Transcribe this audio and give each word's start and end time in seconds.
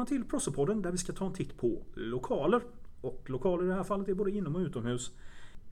Välkommen 0.00 0.22
till 0.22 0.30
Prossepodden 0.30 0.82
där 0.82 0.92
vi 0.92 0.98
ska 0.98 1.12
ta 1.12 1.26
en 1.26 1.32
titt 1.32 1.56
på 1.56 1.82
lokaler. 1.94 2.62
Och 3.00 3.30
lokaler 3.30 3.64
i 3.64 3.66
det 3.66 3.74
här 3.74 3.84
fallet 3.84 4.08
är 4.08 4.14
både 4.14 4.30
inom 4.30 4.56
och 4.56 4.60
utomhus. 4.60 5.12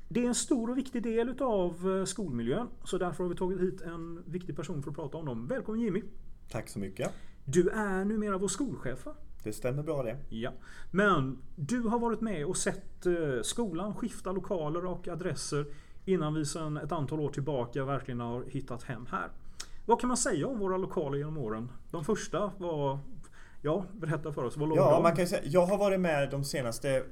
Det 0.09 0.25
är 0.25 0.29
en 0.29 0.35
stor 0.35 0.71
och 0.71 0.79
viktig 0.79 1.03
del 1.03 1.29
utav 1.29 2.04
skolmiljön. 2.07 2.69
Så 2.85 2.99
därför 2.99 3.25
har 3.25 3.30
vi 3.30 3.37
tagit 3.37 3.61
hit 3.61 3.80
en 3.80 4.22
viktig 4.27 4.56
person 4.56 4.83
för 4.83 4.91
att 4.91 4.96
prata 4.96 5.19
om 5.19 5.27
dem. 5.27 5.46
Välkommen 5.46 5.80
Jimmy! 5.80 6.03
Tack 6.50 6.68
så 6.68 6.79
mycket! 6.79 7.12
Du 7.45 7.68
är 7.68 8.04
numera 8.04 8.39
vår 8.39 8.49
skolchef 8.49 9.07
va? 9.07 9.14
Det 9.43 9.53
stämmer 9.53 9.82
bra 9.82 10.03
det. 10.03 10.17
Ja. 10.29 10.53
Men 10.90 11.39
du 11.57 11.81
har 11.81 11.99
varit 11.99 12.21
med 12.21 12.46
och 12.46 12.57
sett 12.57 13.07
skolan 13.43 13.95
skifta 13.95 14.32
lokaler 14.32 14.85
och 14.85 15.08
adresser 15.08 15.67
innan 16.04 16.35
vi 16.35 16.45
sedan 16.45 16.76
ett 16.76 16.93
antal 16.93 17.21
år 17.21 17.31
tillbaka 17.31 17.85
verkligen 17.85 18.21
har 18.21 18.45
hittat 18.49 18.82
hem 18.82 19.07
här. 19.11 19.29
Vad 19.86 20.00
kan 20.00 20.08
man 20.08 20.17
säga 20.17 20.46
om 20.46 20.58
våra 20.58 20.76
lokaler 20.76 21.18
genom 21.18 21.39
åren? 21.39 21.68
De 21.90 22.04
första 22.04 22.53
var... 22.58 22.99
Ja, 23.62 23.85
berätta 23.93 24.32
för 24.32 24.44
oss. 24.44 24.57
Vad 24.57 24.76
ja, 24.76 24.90
de? 24.90 25.03
man 25.03 25.17
kan 25.17 25.26
säga, 25.26 25.43
jag 25.44 25.66
har 25.66 25.79
varit 25.79 26.00
med 26.00 26.30
de 26.30 26.44
senaste 26.44 27.03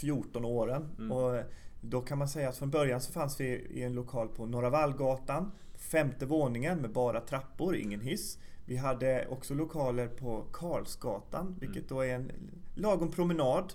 14 0.00 0.44
åren. 0.44 0.88
Mm. 0.98 1.12
Och 1.12 1.42
då 1.80 2.00
kan 2.00 2.18
man 2.18 2.28
säga 2.28 2.48
att 2.48 2.56
från 2.56 2.70
början 2.70 3.00
så 3.00 3.12
fanns 3.12 3.40
vi 3.40 3.46
i 3.46 3.82
en 3.82 3.94
lokal 3.94 4.28
på 4.28 4.46
Norra 4.46 4.70
Vallgatan. 4.70 5.52
Femte 5.74 6.26
våningen 6.26 6.78
med 6.78 6.92
bara 6.92 7.20
trappor, 7.20 7.76
ingen 7.76 8.00
hiss. 8.00 8.38
Vi 8.64 8.76
hade 8.76 9.26
också 9.30 9.54
lokaler 9.54 10.08
på 10.08 10.44
Karlsgatan, 10.52 11.46
mm. 11.46 11.58
vilket 11.58 11.88
då 11.88 12.00
är 12.00 12.14
en 12.14 12.32
lagom 12.74 13.10
promenad. 13.10 13.72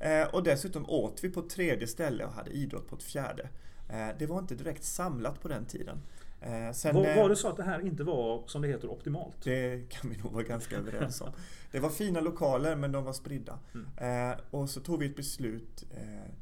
Eh, 0.00 0.34
och 0.34 0.42
dessutom 0.42 0.90
åt 0.90 1.24
vi 1.24 1.30
på 1.30 1.42
tredje 1.42 1.86
ställe 1.86 2.24
och 2.24 2.32
hade 2.32 2.50
idrott 2.50 2.88
på 2.88 2.96
ett 2.96 3.02
fjärde. 3.02 3.48
Eh, 3.88 4.08
det 4.18 4.26
var 4.26 4.38
inte 4.38 4.54
direkt 4.54 4.84
samlat 4.84 5.42
på 5.42 5.48
den 5.48 5.66
tiden. 5.66 6.02
Eh, 6.46 6.72
sen, 6.72 6.94
var, 6.94 7.16
var, 7.16 7.28
det 7.28 7.36
så 7.36 7.48
att 7.48 7.56
det 7.56 7.62
här 7.62 7.86
inte 7.86 8.04
var, 8.04 8.42
som 8.46 8.62
det 8.62 8.68
heter, 8.68 8.88
optimalt? 8.90 9.36
Det 9.42 9.88
kan 9.88 10.10
vi 10.10 10.16
nog 10.16 10.32
vara 10.32 10.42
ganska 10.42 10.76
överens 10.76 11.20
om. 11.20 11.30
Det 11.72 11.80
var 11.80 11.90
fina 11.90 12.20
lokaler 12.20 12.76
men 12.76 12.92
de 12.92 13.04
var 13.04 13.12
spridda. 13.12 13.58
Mm. 13.74 14.30
Eh, 14.30 14.38
och 14.50 14.70
så 14.70 14.80
tog 14.80 15.00
vi 15.00 15.06
ett 15.06 15.16
beslut 15.16 15.84
eh, 15.90 16.32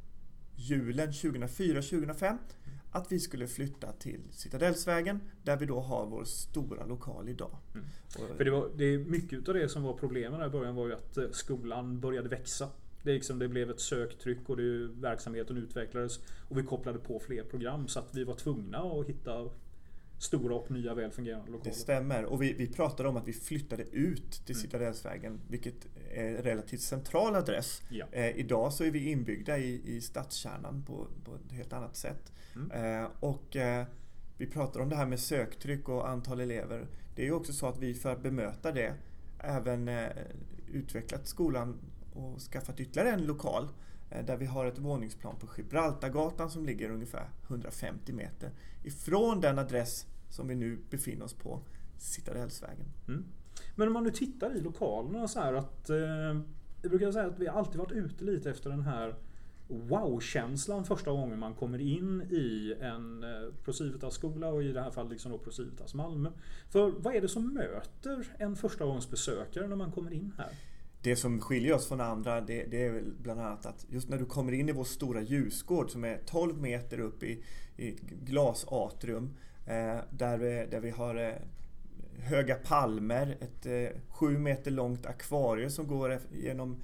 julen 0.57 1.13
2004-2005 1.13 2.39
att 2.91 3.13
vi 3.13 3.21
skulle 3.21 3.47
flytta 3.47 3.93
till 3.93 4.21
Citadellsvägen 4.31 5.21
där 5.43 5.57
vi 5.57 5.67
då 5.67 5.81
har 5.81 6.07
vår 6.07 6.25
stora 6.25 6.87
lokal 6.87 7.29
idag. 7.29 7.57
Mm. 7.75 7.87
För 8.37 8.45
det, 8.45 8.51
var, 8.51 8.71
det 8.77 8.85
är 8.85 8.99
mycket 8.99 9.49
av 9.49 9.55
det 9.55 9.69
som 9.69 9.83
var 9.83 9.93
problemen 9.93 10.47
i 10.47 10.49
början 10.49 10.75
var 10.75 10.87
ju 10.87 10.93
att 10.93 11.17
eh, 11.17 11.31
skolan 11.31 12.01
började 12.01 12.29
växa. 12.29 12.69
Det, 13.03 13.13
liksom, 13.13 13.39
det 13.39 13.49
blev 13.49 13.71
ett 13.71 13.81
söktryck 13.81 14.49
och 14.49 14.57
det, 14.57 14.89
verksamheten 14.89 15.57
utvecklades. 15.57 16.19
Och 16.49 16.59
vi 16.59 16.63
kopplade 16.63 16.99
på 16.99 17.21
fler 17.21 17.43
program 17.43 17.89
så 17.89 17.99
att 17.99 18.15
vi 18.15 18.25
var 18.25 18.35
tvungna 18.35 18.79
att 18.79 19.07
hitta 19.07 19.51
stora 20.25 20.55
och 20.55 20.71
nya 20.71 20.95
välfungerande 20.95 21.51
lokaler. 21.51 21.71
Det 21.71 21.77
stämmer. 21.77 22.25
Och 22.25 22.43
vi, 22.43 22.53
vi 22.53 22.67
pratade 22.67 23.09
om 23.09 23.17
att 23.17 23.29
vi 23.29 23.33
flyttade 23.33 23.83
ut 23.83 24.31
till 24.47 24.55
mm. 24.55 24.63
Citadellsvägen, 24.63 25.41
vilket 25.49 25.87
är 26.13 26.25
en 26.25 26.37
relativt 26.37 26.81
central 26.81 27.35
adress. 27.35 27.83
Ja. 27.89 28.07
Eh, 28.13 28.37
idag 28.37 28.73
så 28.73 28.85
är 28.85 28.91
vi 28.91 29.11
inbyggda 29.11 29.59
i, 29.59 29.97
i 29.97 30.01
stadskärnan 30.01 30.83
på, 30.87 31.07
på 31.25 31.35
ett 31.35 31.53
helt 31.53 31.73
annat 31.73 31.97
sätt. 31.97 32.33
Mm. 32.55 33.03
Eh, 33.03 33.11
och 33.21 33.57
eh, 33.57 33.87
vi 34.37 34.47
pratar 34.47 34.81
om 34.81 34.89
det 34.89 34.97
här 34.97 35.07
med 35.07 35.21
söktryck 35.21 35.89
och 35.89 36.09
antal 36.09 36.41
elever. 36.41 36.87
Det 37.15 37.23
är 37.23 37.27
ju 37.27 37.33
också 37.33 37.53
så 37.53 37.67
att 37.67 37.79
vi 37.79 37.95
för 37.95 38.13
att 38.13 38.23
bemöta 38.23 38.73
det 38.73 38.95
även 39.39 39.89
eh, 39.89 40.09
utvecklat 40.73 41.27
skolan 41.27 41.79
och 42.13 42.41
skaffat 42.41 42.81
ytterligare 42.81 43.11
en 43.11 43.27
lokal 43.27 43.69
eh, 44.11 44.25
där 44.25 44.37
vi 44.37 44.47
har 44.47 44.67
ett 44.67 44.79
våningsplan 44.79 45.37
på 45.37 45.49
Gibraltargatan 45.57 46.51
som 46.51 46.65
ligger 46.65 46.91
ungefär 46.91 47.29
150 47.49 48.13
meter 48.13 48.51
ifrån 48.83 49.41
den 49.41 49.59
adress 49.59 50.07
som 50.35 50.49
vi 50.49 50.55
nu 50.55 50.79
befinner 50.91 51.25
oss 51.25 51.35
på, 51.35 51.61
Citadellsvägen. 51.99 52.87
Mm. 53.09 53.25
Men 53.77 53.89
om 53.89 53.95
man 53.95 54.05
nu 54.05 54.11
tittar 54.11 54.57
i 54.57 54.61
lokalerna 54.61 55.29
så 55.29 55.41
här 55.41 55.55
att 55.55 55.91
eh, 55.91 55.97
Jag 56.83 56.91
brukar 56.91 57.13
säga 57.13 57.27
att 57.27 57.39
vi 57.39 57.49
alltid 57.49 57.77
varit 57.77 57.93
ute 57.93 58.25
lite 58.25 58.51
efter 58.51 58.71
den 58.71 58.83
här 58.83 59.15
wow-känslan 59.69 60.85
första 60.85 61.11
gången 61.11 61.39
man 61.39 61.55
kommer 61.55 61.81
in 61.81 62.23
i 62.23 62.75
en 62.81 63.23
eh, 63.23 63.55
Procivitas-skola 63.65 64.49
och 64.49 64.63
i 64.63 64.73
det 64.73 64.83
här 64.83 64.91
fallet 64.91 65.13
liksom 65.13 65.33
då 65.33 65.39
Procivitas 65.39 65.95
Malmö. 65.95 66.31
För 66.69 66.91
vad 66.91 67.15
är 67.15 67.21
det 67.21 67.29
som 67.29 67.55
möter 67.55 68.29
en 68.39 68.57
förstagångsbesökare 68.57 69.69
när 69.69 69.77
man 69.77 69.93
kommer 69.93 70.13
in 70.13 70.33
här? 70.39 70.51
Det 71.03 71.17
som 71.17 71.41
skiljer 71.41 71.75
oss 71.75 71.89
från 71.89 72.01
andra 72.01 72.41
det, 72.41 72.65
det, 72.71 72.87
är 72.87 72.93
väl 72.93 73.13
bland 73.23 73.41
annat 73.41 73.67
att 73.67 73.87
just 73.91 74.09
när 74.09 74.19
du 74.19 74.25
kommer 74.25 74.53
in 74.53 74.69
i 74.69 74.73
vår 74.73 74.85
stora 74.85 75.23
ljusgård 75.23 75.91
som 75.91 76.05
är 76.05 76.21
12 76.27 76.61
meter 76.61 77.01
upp 77.01 77.23
i, 77.23 77.45
i 77.77 77.91
glasatrium 78.25 79.25
eh, 79.25 79.31
Eh, 79.67 79.99
där, 80.11 80.39
vi, 80.39 80.67
där 80.71 80.81
vi 80.81 80.91
har 80.91 81.15
eh, 81.15 81.35
höga 82.19 82.55
palmer, 82.55 83.37
ett 83.41 83.67
eh, 83.67 84.01
7 84.09 84.39
meter 84.39 84.71
långt 84.71 85.07
akvarium 85.07 85.71
som 85.71 85.87
går 85.87 86.19
genom 86.33 86.83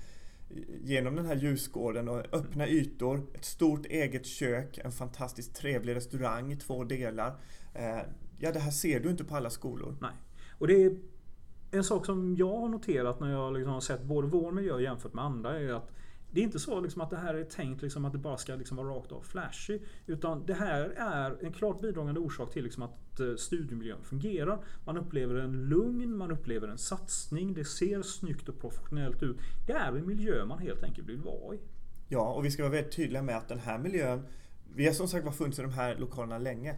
genom 0.82 1.16
den 1.16 1.26
här 1.26 1.36
ljusgården 1.36 2.08
och 2.08 2.34
öppna 2.34 2.68
ytor, 2.68 3.26
ett 3.34 3.44
stort 3.44 3.86
eget 3.86 4.26
kök, 4.26 4.78
en 4.78 4.92
fantastiskt 4.92 5.54
trevlig 5.54 5.94
restaurang 5.94 6.52
i 6.52 6.56
två 6.56 6.84
delar. 6.84 7.34
Eh, 7.74 7.98
ja, 8.38 8.52
det 8.52 8.58
här 8.58 8.70
ser 8.70 9.00
du 9.00 9.10
inte 9.10 9.24
på 9.24 9.36
alla 9.36 9.50
skolor. 9.50 9.96
Nej. 10.00 10.12
Och 10.58 10.66
det 10.66 10.84
är 10.84 10.96
en 11.70 11.84
sak 11.84 12.06
som 12.06 12.36
jag 12.36 12.58
har 12.58 12.68
noterat 12.68 13.20
när 13.20 13.32
jag 13.32 13.52
liksom 13.52 13.72
har 13.72 13.80
sett 13.80 14.02
både 14.02 14.28
vår 14.28 14.52
miljö 14.52 14.80
jämfört 14.80 15.14
med 15.14 15.24
andra 15.24 15.60
är 15.60 15.72
att 15.72 15.90
det 16.30 16.40
är 16.40 16.44
inte 16.44 16.58
så 16.58 16.80
liksom 16.80 17.02
att 17.02 17.10
det 17.10 17.16
här 17.16 17.34
är 17.34 17.44
tänkt 17.44 17.82
liksom 17.82 18.04
att 18.04 18.12
det 18.12 18.18
bara 18.18 18.36
ska 18.36 18.54
liksom 18.54 18.76
vara 18.76 18.88
rakt 18.88 19.12
av 19.12 19.22
flashy. 19.22 19.78
Utan 20.06 20.46
det 20.46 20.54
här 20.54 20.80
är 20.96 21.44
en 21.44 21.52
klart 21.52 21.80
bidragande 21.80 22.20
orsak 22.20 22.52
till 22.52 22.64
liksom 22.64 22.82
att 22.82 23.20
eh, 23.20 23.34
studiemiljön 23.36 24.02
fungerar. 24.02 24.64
Man 24.84 24.96
upplever 24.96 25.34
en 25.34 25.68
lugn, 25.68 26.16
man 26.16 26.30
upplever 26.30 26.68
en 26.68 26.78
satsning, 26.78 27.54
det 27.54 27.64
ser 27.64 28.02
snyggt 28.02 28.48
och 28.48 28.60
professionellt 28.60 29.22
ut. 29.22 29.36
Det 29.66 29.72
är 29.72 29.92
en 29.92 30.06
miljö 30.06 30.44
man 30.44 30.58
helt 30.58 30.82
enkelt 30.82 31.08
vill 31.08 31.20
vara 31.20 31.54
i. 31.54 31.60
Ja, 32.08 32.32
och 32.32 32.44
vi 32.44 32.50
ska 32.50 32.62
vara 32.62 32.72
väldigt 32.72 32.96
tydliga 32.96 33.22
med 33.22 33.36
att 33.36 33.48
den 33.48 33.58
här 33.58 33.78
miljön 33.78 34.26
Vi 34.74 34.86
har 34.86 34.92
som 34.92 35.08
sagt 35.08 35.24
var 35.24 35.32
funnits 35.32 35.58
i 35.58 35.62
de 35.62 35.72
här 35.72 35.96
lokalerna 35.96 36.38
länge. 36.38 36.76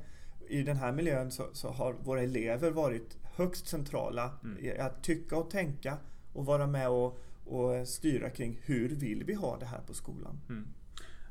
I 0.48 0.62
den 0.62 0.76
här 0.76 0.92
miljön 0.92 1.30
så, 1.30 1.48
så 1.52 1.68
har 1.68 1.92
våra 1.92 2.22
elever 2.22 2.70
varit 2.70 3.16
högst 3.22 3.66
centrala 3.66 4.30
mm. 4.44 4.64
i 4.64 4.78
att 4.78 5.02
tycka 5.04 5.36
och 5.36 5.50
tänka 5.50 5.98
och 6.32 6.46
vara 6.46 6.66
med 6.66 6.88
och 6.88 7.20
och 7.44 7.88
styra 7.88 8.30
kring 8.30 8.60
hur 8.64 8.88
vill 8.88 9.24
vi 9.24 9.34
ha 9.34 9.58
det 9.58 9.66
här 9.66 9.80
på 9.86 9.94
skolan. 9.94 10.40
Mm. 10.48 10.66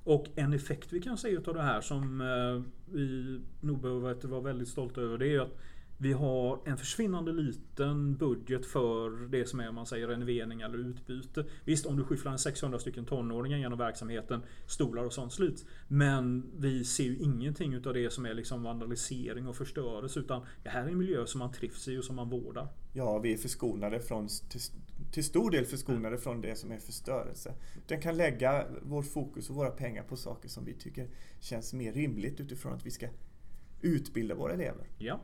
Och 0.03 0.25
en 0.35 0.53
effekt 0.53 0.93
vi 0.93 1.01
kan 1.01 1.17
se 1.17 1.29
utav 1.29 1.53
det 1.53 1.61
här 1.61 1.81
som 1.81 2.21
eh, 2.21 2.71
vi 2.93 3.39
nog 3.61 3.81
behöver 3.81 4.27
vara 4.27 4.41
väldigt 4.41 4.67
stolta 4.67 5.01
över 5.01 5.17
det 5.17 5.35
är 5.35 5.39
att 5.39 5.57
vi 6.01 6.13
har 6.13 6.59
en 6.65 6.77
försvinnande 6.77 7.31
liten 7.31 8.17
budget 8.17 8.65
för 8.65 9.27
det 9.27 9.45
som 9.45 9.59
är 9.59 9.69
om 9.69 9.75
man 9.75 9.85
säger 9.85 10.07
renovering 10.07 10.61
eller 10.61 10.77
utbyte. 10.77 11.45
Visst, 11.65 11.85
om 11.85 11.97
du 11.97 12.03
skyfflar 12.03 12.31
en 12.31 12.39
600 12.39 12.79
stycken 12.79 13.05
tonåringar 13.05 13.57
genom 13.57 13.77
verksamheten, 13.77 14.41
stolar 14.67 15.03
och 15.03 15.13
sånt 15.13 15.33
slut. 15.33 15.65
Men 15.87 16.51
vi 16.57 16.83
ser 16.83 17.03
ju 17.03 17.17
ingenting 17.17 17.73
utav 17.73 17.93
det 17.93 18.13
som 18.13 18.25
är 18.25 18.33
liksom 18.33 18.63
vandalisering 18.63 19.47
och 19.47 19.55
förstörelse. 19.55 20.19
Utan 20.19 20.45
det 20.63 20.69
här 20.69 20.83
är 20.83 20.89
en 20.89 20.97
miljö 20.97 21.25
som 21.25 21.39
man 21.39 21.51
trivs 21.51 21.87
i 21.87 21.97
och 21.97 22.03
som 22.03 22.15
man 22.15 22.29
vårdar. 22.29 22.67
Ja, 22.93 23.19
vi 23.19 23.33
är 23.33 23.37
förskonade 23.37 23.99
från, 23.99 24.27
till, 24.27 24.61
till 25.11 25.23
stor 25.23 25.51
del 25.51 25.65
förskonade 25.65 26.07
mm. 26.07 26.21
från 26.21 26.41
det 26.41 26.55
som 26.55 26.71
är 26.71 26.79
förstörelse. 26.79 27.53
Den 27.87 28.01
kan 28.01 28.17
lägga 28.17 28.65
vår 28.81 29.03
fokus 29.03 29.49
och 29.49 29.55
våra 29.55 29.71
pengar 29.71 30.03
på 30.03 30.17
saker 30.17 30.49
som 30.49 30.65
vi 30.65 30.73
tycker 30.73 31.09
känns 31.39 31.73
mer 31.73 31.93
rimligt 31.93 32.39
utifrån 32.39 32.73
att 32.73 32.85
vi 32.85 32.91
ska 32.91 33.07
utbilda 33.81 34.35
våra 34.35 34.53
elever. 34.53 34.87
Ja. 34.97 35.21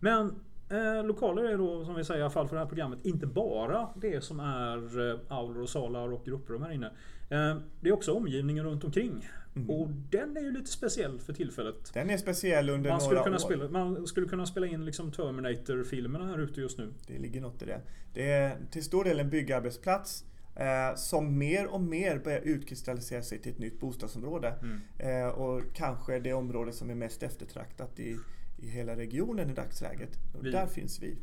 Men 0.00 0.40
eh, 0.68 1.04
lokaler 1.04 1.44
är 1.44 1.58
då, 1.58 1.84
som 1.84 1.94
vi 1.94 2.04
säger 2.04 2.20
i 2.20 2.22
alla 2.22 2.30
fall 2.30 2.48
för 2.48 2.56
det 2.56 2.62
här 2.62 2.68
programmet, 2.68 2.98
inte 3.06 3.26
bara 3.26 3.88
det 3.96 4.24
som 4.24 4.40
är 4.40 5.10
eh, 5.10 5.18
aulor 5.28 5.62
och 5.62 5.68
salar 5.68 6.12
och 6.12 6.24
grupprum 6.24 6.62
här 6.62 6.72
inne. 6.72 6.86
Eh, 7.30 7.56
det 7.80 7.88
är 7.88 7.92
också 7.92 8.12
omgivningen 8.12 8.64
runt 8.64 8.84
omkring. 8.84 9.28
Mm. 9.56 9.70
Och 9.70 9.88
den 9.88 10.36
är 10.36 10.40
ju 10.40 10.52
lite 10.52 10.70
speciell 10.70 11.20
för 11.20 11.32
tillfället. 11.32 11.94
Den 11.94 12.10
är 12.10 12.16
speciell 12.16 12.70
under 12.70 12.90
man 12.90 13.00
några 13.02 13.22
kunna 13.22 13.36
år. 13.36 13.40
Spela, 13.40 13.68
man 13.68 14.06
skulle 14.06 14.28
kunna 14.28 14.46
spela 14.46 14.66
in 14.66 14.84
liksom 14.84 15.12
Terminator-filmerna 15.12 16.26
här 16.26 16.38
ute 16.38 16.60
just 16.60 16.78
nu. 16.78 16.94
Det 17.06 17.18
ligger 17.18 17.40
något 17.40 17.62
i 17.62 17.66
det. 17.66 17.80
Det 18.14 18.32
är 18.32 18.56
till 18.70 18.84
stor 18.84 19.04
del 19.04 19.20
en 19.20 19.30
byggarbetsplats 19.30 20.24
eh, 20.56 20.96
som 20.96 21.38
mer 21.38 21.66
och 21.66 21.80
mer 21.80 22.18
börjar 22.18 22.40
utkristallisera 22.40 23.22
sig 23.22 23.38
till 23.38 23.52
ett 23.52 23.58
nytt 23.58 23.80
bostadsområde. 23.80 24.54
Mm. 24.62 24.80
Eh, 24.98 25.28
och 25.28 25.62
kanske 25.74 26.18
det 26.18 26.32
område 26.32 26.72
som 26.72 26.90
är 26.90 26.94
mest 26.94 27.22
eftertraktat 27.22 28.00
i 28.00 28.16
i 28.58 28.68
hela 28.68 28.96
regionen 28.96 29.50
i 29.50 29.54
dagsläget. 29.54 30.18
Och 30.34 30.46
vi. 30.46 30.50
där 30.50 30.66
finns 30.66 31.02
vi. 31.02 31.18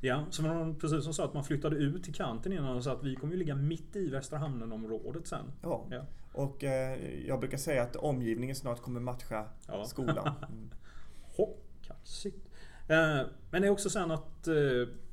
Ja, 0.00 0.24
så 0.30 0.42
man 0.42 0.78
precis 0.78 1.04
som 1.04 1.14
sa 1.14 1.24
att 1.24 1.34
man 1.34 1.44
flyttade 1.44 1.76
ut 1.76 2.04
till 2.04 2.14
kanten 2.14 2.52
innan 2.52 2.76
och 2.76 2.84
sa 2.84 2.92
att 2.92 3.04
vi 3.04 3.16
kommer 3.16 3.32
ju 3.32 3.38
ligga 3.38 3.54
mitt 3.54 3.96
i 3.96 4.10
Västra 4.10 4.38
Hamnen-området 4.38 5.26
sen. 5.26 5.52
Ja, 5.62 5.86
ja. 5.90 6.06
och 6.32 6.64
eh, 6.64 6.98
jag 7.26 7.40
brukar 7.40 7.58
säga 7.58 7.82
att 7.82 7.96
omgivningen 7.96 8.56
snart 8.56 8.82
kommer 8.82 9.00
matcha 9.00 9.44
ja. 9.66 9.84
skolan. 9.84 10.34
Mm. 10.48 10.70
Kaxigt. 11.82 12.48
Eh, 12.88 13.20
men 13.50 13.62
det 13.62 13.68
är 13.68 13.70
också 13.70 13.90
sen 13.90 14.10
att 14.10 14.48
eh, 14.48 14.54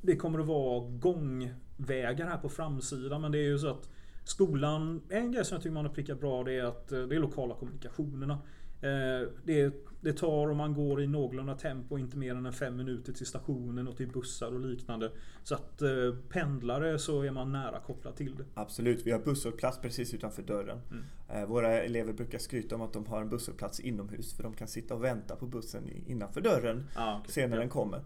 det 0.02 0.16
kommer 0.16 0.38
att 0.38 0.46
vara 0.46 0.80
gångvägar 0.88 2.26
här 2.26 2.38
på 2.38 2.48
framsidan. 2.48 3.20
Men 3.20 3.32
det 3.32 3.38
är 3.38 3.48
ju 3.48 3.58
så 3.58 3.68
att 3.68 3.88
skolan, 4.24 5.02
en 5.08 5.32
grej 5.32 5.44
som 5.44 5.54
jag 5.54 5.62
tycker 5.62 5.74
man 5.74 5.86
har 5.86 5.92
prickat 5.92 6.20
bra 6.20 6.44
det 6.44 6.52
är 6.52 6.64
att 6.64 6.92
eh, 6.92 7.02
det 7.02 7.16
är 7.16 7.20
lokala 7.20 7.54
kommunikationerna. 7.54 8.38
Eh, 8.80 9.28
det, 9.44 9.74
det 10.00 10.12
tar 10.12 10.50
om 10.50 10.56
man 10.56 10.74
går 10.74 11.02
i 11.02 11.06
någorlunda 11.06 11.54
tempo 11.54 11.98
inte 11.98 12.16
mer 12.16 12.34
än 12.34 12.52
fem 12.52 12.76
minuter 12.76 13.12
till 13.12 13.26
stationen 13.26 13.88
och 13.88 13.96
till 13.96 14.08
bussar 14.08 14.54
och 14.54 14.60
liknande. 14.60 15.12
Så 15.42 15.54
att 15.54 15.82
eh, 15.82 15.88
pendlare 16.28 16.98
så 16.98 17.22
är 17.22 17.30
man 17.30 17.52
nära 17.52 17.80
kopplad 17.80 18.16
till 18.16 18.36
det. 18.36 18.44
Absolut, 18.54 19.06
vi 19.06 19.10
har 19.10 19.18
busshållplats 19.18 19.78
precis 19.78 20.14
utanför 20.14 20.42
dörren. 20.42 20.80
Mm. 20.90 21.04
Eh, 21.28 21.48
våra 21.48 21.82
elever 21.82 22.12
brukar 22.12 22.38
skryta 22.38 22.74
om 22.74 22.82
att 22.82 22.92
de 22.92 23.06
har 23.06 23.20
en 23.20 23.28
busshållplats 23.28 23.80
inomhus 23.80 24.34
för 24.34 24.42
de 24.42 24.54
kan 24.54 24.68
sitta 24.68 24.94
och 24.94 25.04
vänta 25.04 25.36
på 25.36 25.46
bussen 25.46 25.88
innanför 26.06 26.40
dörren 26.40 26.88
ah, 26.96 27.20
okay. 27.20 27.32
sen 27.32 27.50
när 27.50 27.58
den 27.58 27.68
kommer. 27.68 28.00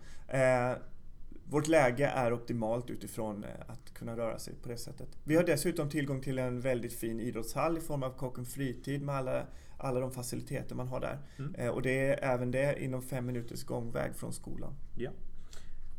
Vårt 1.50 1.68
läge 1.68 2.06
är 2.06 2.32
optimalt 2.32 2.90
utifrån 2.90 3.44
att 3.66 3.94
kunna 3.94 4.16
röra 4.16 4.38
sig 4.38 4.54
på 4.62 4.68
det 4.68 4.76
sättet. 4.76 5.08
Vi 5.24 5.36
har 5.36 5.44
dessutom 5.44 5.88
tillgång 5.88 6.20
till 6.20 6.38
en 6.38 6.60
väldigt 6.60 6.92
fin 6.92 7.20
idrottshall 7.20 7.78
i 7.78 7.80
form 7.80 8.02
av 8.02 8.10
Kocken 8.10 8.44
Fritid 8.44 9.02
med 9.02 9.14
alla 9.14 9.46
alla 9.80 10.00
de 10.00 10.10
faciliteter 10.10 10.74
man 10.74 10.88
har 10.88 11.00
där. 11.00 11.18
Mm. 11.38 11.54
Eh, 11.54 11.68
och 11.68 11.82
det 11.82 12.08
är 12.08 12.34
även 12.34 12.50
det 12.50 12.84
inom 12.84 13.02
fem 13.02 13.26
minuters 13.26 13.64
gångväg 13.64 14.14
från 14.14 14.32
skolan. 14.32 14.74
Ja. 14.96 15.10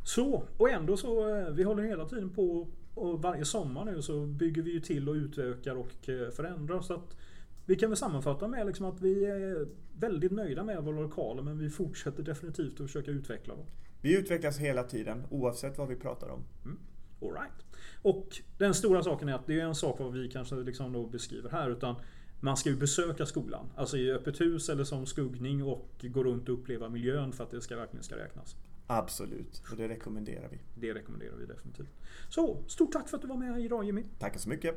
Så, 0.04 0.44
och 0.56 0.70
ändå 0.70 0.96
så, 0.96 1.28
eh, 1.28 1.50
vi 1.50 1.62
håller 1.62 1.82
hela 1.82 2.04
tiden 2.04 2.30
på 2.30 2.68
och 2.94 3.22
varje 3.22 3.44
sommar 3.44 3.84
nu 3.84 4.02
så 4.02 4.26
bygger 4.26 4.62
vi 4.62 4.72
ju 4.72 4.80
till 4.80 5.08
och 5.08 5.14
utökar 5.14 5.74
och 5.74 6.08
eh, 6.08 6.30
förändrar. 6.30 6.80
Så 6.80 6.94
att 6.94 7.16
vi 7.66 7.76
kan 7.76 7.90
väl 7.90 7.96
sammanfatta 7.96 8.48
med 8.48 8.66
liksom 8.66 8.86
att 8.86 9.00
vi 9.00 9.24
är 9.24 9.66
väldigt 9.98 10.32
nöjda 10.32 10.64
med 10.64 10.84
våra 10.84 11.00
lokaler 11.00 11.42
men 11.42 11.58
vi 11.58 11.70
fortsätter 11.70 12.22
definitivt 12.22 12.80
att 12.80 12.86
försöka 12.86 13.10
utveckla 13.10 13.54
dem. 13.54 13.66
Vi 14.00 14.18
utvecklas 14.18 14.58
hela 14.58 14.82
tiden 14.82 15.22
oavsett 15.30 15.78
vad 15.78 15.88
vi 15.88 15.96
pratar 15.96 16.28
om. 16.28 16.44
Mm. 16.64 16.78
All 17.22 17.32
right. 17.32 17.52
Och 18.02 18.40
den 18.58 18.74
stora 18.74 19.02
saken 19.02 19.28
är 19.28 19.34
att 19.34 19.46
det 19.46 19.60
är 19.60 19.64
en 19.64 19.74
sak 19.74 19.98
vad 19.98 20.12
vi 20.12 20.28
kanske 20.28 20.54
liksom 20.54 20.92
då 20.92 21.06
beskriver 21.06 21.50
här 21.50 21.70
utan 21.70 21.94
man 22.42 22.56
ska 22.56 22.68
ju 22.70 22.76
besöka 22.76 23.26
skolan. 23.26 23.66
Alltså 23.76 23.96
i 23.96 24.12
öppet 24.12 24.40
hus 24.40 24.68
eller 24.68 24.84
som 24.84 25.06
skuggning 25.06 25.62
och 25.64 25.88
gå 26.02 26.24
runt 26.24 26.48
och 26.48 26.54
uppleva 26.54 26.88
miljön 26.88 27.32
för 27.32 27.44
att 27.44 27.50
det 27.50 27.60
ska, 27.60 27.76
verkligen 27.76 28.04
ska 28.04 28.16
räknas. 28.16 28.56
Absolut, 28.86 29.62
och 29.70 29.76
det 29.76 29.88
rekommenderar 29.88 30.48
vi. 30.50 30.58
Det 30.74 30.94
rekommenderar 30.94 31.36
vi 31.36 31.46
definitivt. 31.46 31.88
Så, 32.28 32.64
stort 32.66 32.92
tack 32.92 33.08
för 33.08 33.16
att 33.16 33.22
du 33.22 33.28
var 33.28 33.36
med 33.36 33.60
idag 33.60 33.84
Jimmy. 33.84 34.04
Tack 34.18 34.38
så 34.38 34.48
mycket. 34.48 34.74